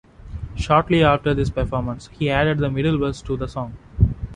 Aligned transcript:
Shortly 0.55 1.03
after 1.03 1.35
this 1.35 1.51
performance, 1.51 2.07
he 2.11 2.31
added 2.31 2.57
the 2.57 2.71
middle 2.71 2.97
verse 2.97 3.21
to 3.21 3.37
the 3.37 3.47
song. 3.47 3.77